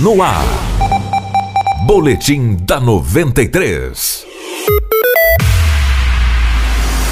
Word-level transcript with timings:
No 0.00 0.22
ar. 0.22 0.42
Boletim 1.86 2.56
da 2.62 2.80
93. 2.80 4.24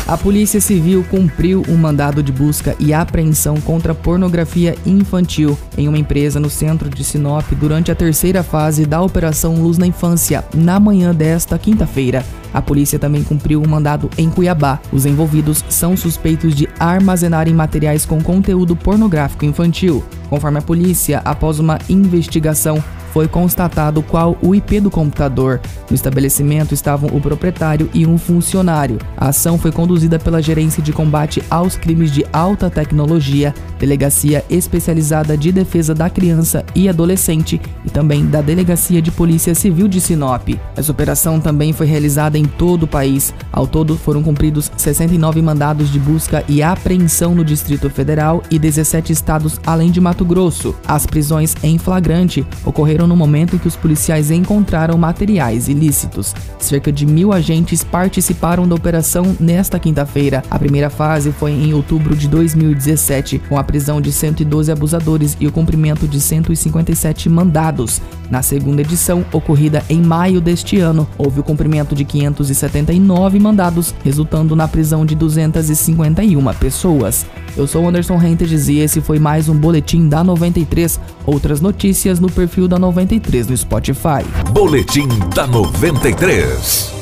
A 0.08 0.16
Polícia 0.16 0.60
Civil 0.62 1.04
cumpriu 1.10 1.62
um 1.68 1.76
mandado 1.76 2.22
de 2.22 2.32
busca 2.32 2.74
e 2.80 2.94
apreensão 2.94 3.60
contra 3.60 3.94
pornografia 3.94 4.74
infantil 4.86 5.58
em 5.76 5.88
uma 5.88 5.98
empresa 5.98 6.40
no 6.40 6.48
centro 6.48 6.88
de 6.88 7.04
Sinop 7.04 7.52
durante 7.52 7.92
a 7.92 7.94
terceira 7.94 8.42
fase 8.42 8.86
da 8.86 9.02
Operação 9.02 9.56
Luz 9.56 9.76
na 9.76 9.86
Infância, 9.86 10.42
na 10.54 10.80
manhã 10.80 11.14
desta 11.14 11.58
quinta-feira. 11.58 12.24
A 12.52 12.62
polícia 12.62 12.98
também 12.98 13.22
cumpriu 13.22 13.62
um 13.62 13.68
mandado 13.68 14.08
em 14.16 14.30
Cuiabá. 14.30 14.80
Os 14.90 15.04
envolvidos 15.04 15.62
são 15.68 15.96
suspeitos 15.98 16.54
de 16.54 16.66
armazenarem 16.78 17.52
materiais 17.52 18.06
com 18.06 18.22
conteúdo 18.22 18.74
pornográfico 18.74 19.44
infantil. 19.44 20.02
Conforme 20.30 20.60
a 20.60 20.62
polícia, 20.62 21.20
após 21.24 21.58
uma 21.58 21.78
investigação, 21.88 22.82
foi 23.12 23.28
constatado 23.28 24.02
qual 24.02 24.36
o 24.42 24.54
IP 24.54 24.80
do 24.80 24.90
computador. 24.90 25.60
No 25.88 25.94
estabelecimento 25.94 26.72
estavam 26.72 27.10
o 27.10 27.20
proprietário 27.20 27.90
e 27.92 28.06
um 28.06 28.16
funcionário. 28.16 28.98
A 29.16 29.28
ação 29.28 29.58
foi 29.58 29.72
conduzida 29.72 30.18
pela 30.18 30.42
Gerência 30.42 30.82
de 30.82 30.92
Combate 30.92 31.42
aos 31.50 31.76
Crimes 31.76 32.12
de 32.12 32.24
Alta 32.32 32.70
Tecnologia, 32.70 33.54
Delegacia 33.78 34.44
Especializada 34.48 35.36
de 35.36 35.52
Defesa 35.52 35.94
da 35.94 36.08
Criança 36.08 36.64
e 36.74 36.88
Adolescente 36.88 37.60
e 37.84 37.90
também 37.90 38.26
da 38.26 38.40
Delegacia 38.40 39.02
de 39.02 39.10
Polícia 39.10 39.54
Civil 39.54 39.88
de 39.88 40.00
Sinop. 40.00 40.48
Essa 40.76 40.92
operação 40.92 41.40
também 41.40 41.72
foi 41.72 41.86
realizada 41.86 42.38
em 42.38 42.44
todo 42.44 42.84
o 42.84 42.88
país. 42.88 43.34
Ao 43.52 43.66
todo 43.66 43.96
foram 43.96 44.22
cumpridos 44.22 44.70
69 44.76 45.42
mandados 45.42 45.90
de 45.90 45.98
busca 45.98 46.44
e 46.48 46.62
apreensão 46.62 47.34
no 47.34 47.44
Distrito 47.44 47.90
Federal 47.90 48.42
e 48.50 48.58
17 48.58 49.12
estados 49.12 49.60
além 49.66 49.90
de 49.90 50.00
Mato 50.00 50.24
Grosso. 50.24 50.74
As 50.86 51.06
prisões 51.06 51.54
em 51.62 51.78
flagrante 51.78 52.46
ocorreram 52.64 52.99
no 53.06 53.16
momento 53.16 53.56
em 53.56 53.58
que 53.58 53.68
os 53.68 53.76
policiais 53.76 54.30
encontraram 54.30 54.96
materiais 54.96 55.68
ilícitos. 55.68 56.34
Cerca 56.58 56.92
de 56.92 57.06
mil 57.06 57.32
agentes 57.32 57.82
participaram 57.82 58.66
da 58.66 58.74
operação 58.74 59.36
nesta 59.38 59.78
quinta-feira. 59.78 60.42
A 60.50 60.58
primeira 60.58 60.90
fase 60.90 61.32
foi 61.32 61.52
em 61.52 61.72
outubro 61.74 62.16
de 62.16 62.28
2017, 62.28 63.40
com 63.48 63.58
a 63.58 63.64
prisão 63.64 64.00
de 64.00 64.12
112 64.12 64.70
abusadores 64.70 65.36
e 65.40 65.46
o 65.46 65.52
cumprimento 65.52 66.06
de 66.06 66.20
157 66.20 67.28
mandados. 67.28 68.00
Na 68.30 68.42
segunda 68.42 68.80
edição, 68.80 69.24
ocorrida 69.32 69.84
em 69.88 70.00
maio 70.00 70.40
deste 70.40 70.78
ano, 70.78 71.06
houve 71.18 71.40
o 71.40 71.42
cumprimento 71.42 71.96
de 71.96 72.04
579 72.04 73.40
mandados, 73.40 73.92
resultando 74.04 74.54
na 74.54 74.68
prisão 74.68 75.04
de 75.04 75.16
251 75.16 76.54
pessoas. 76.54 77.26
Eu 77.56 77.66
sou 77.66 77.88
Anderson 77.88 78.16
Rentes 78.16 78.68
e 78.68 78.78
esse 78.78 79.00
foi 79.00 79.18
mais 79.18 79.48
um 79.48 79.56
boletim 79.56 80.08
da 80.08 80.22
93. 80.22 81.00
Outras 81.26 81.60
notícias 81.60 82.20
no 82.20 82.30
perfil 82.30 82.68
da 82.68 82.78
93 82.78 83.48
no 83.48 83.56
Spotify. 83.56 84.24
Boletim 84.52 85.08
da 85.34 85.48
93. 85.48 86.99